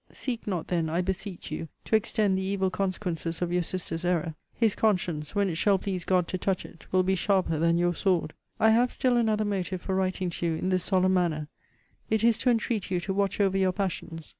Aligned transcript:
Seek 0.11 0.47
not 0.47 0.69
then, 0.69 0.89
I 0.89 1.01
beseech 1.01 1.51
you, 1.51 1.67
to 1.85 1.95
extend 1.95 2.35
the 2.35 2.41
evil 2.41 2.71
consequences 2.71 3.39
of 3.39 3.51
your 3.53 3.61
sister's 3.61 4.03
error. 4.03 4.33
His 4.55 4.73
conscience, 4.73 5.35
when 5.35 5.47
it 5.47 5.59
shall 5.59 5.77
please 5.77 6.05
God 6.05 6.27
to 6.29 6.39
touch 6.39 6.65
it, 6.65 6.91
will 6.91 7.03
be 7.03 7.13
sharper 7.13 7.59
than 7.59 7.77
your 7.77 7.93
sword. 7.93 8.33
I 8.59 8.71
have 8.71 8.91
still 8.91 9.15
another 9.15 9.45
motive 9.45 9.83
for 9.83 9.93
writing 9.93 10.31
to 10.31 10.45
you 10.47 10.55
in 10.55 10.69
this 10.69 10.85
solemn 10.85 11.13
manner: 11.13 11.49
it 12.09 12.23
is, 12.23 12.39
to 12.39 12.49
entreat 12.49 12.89
you 12.89 12.99
to 13.01 13.13
watch 13.13 13.39
over 13.39 13.59
your 13.59 13.73
passions. 13.73 14.27